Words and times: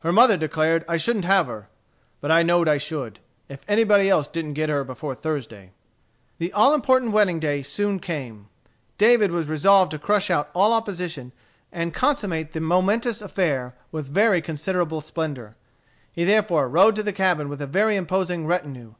Her 0.00 0.10
mother 0.12 0.36
declared 0.36 0.84
I 0.88 0.96
shouldn't 0.96 1.26
have 1.26 1.46
her. 1.46 1.68
But 2.20 2.32
I 2.32 2.42
knowed 2.42 2.66
I 2.66 2.76
should, 2.76 3.20
if 3.48 3.62
somebody 3.68 4.10
else 4.10 4.26
didn't 4.26 4.54
get 4.54 4.68
her 4.68 4.82
before 4.82 5.14
Thursday." 5.14 5.70
The 6.38 6.52
all 6.52 6.74
important 6.74 7.12
wedding 7.12 7.38
day 7.38 7.62
soon 7.62 8.00
came 8.00 8.48
David 8.98 9.30
was 9.30 9.48
resolved 9.48 9.92
to 9.92 9.98
crush 10.00 10.28
out 10.28 10.50
all 10.54 10.72
opposition 10.72 11.30
and 11.70 11.94
consummate 11.94 12.50
the 12.50 12.58
momentous 12.60 13.22
affair 13.22 13.76
with 13.92 14.06
very 14.06 14.42
considerable 14.42 15.00
splendor. 15.00 15.54
He 16.10 16.24
therefore 16.24 16.68
rode 16.68 16.96
to 16.96 17.04
the 17.04 17.12
cabin 17.12 17.48
with 17.48 17.60
a 17.62 17.66
very 17.68 17.94
imposing 17.94 18.48
retinue. 18.48 18.94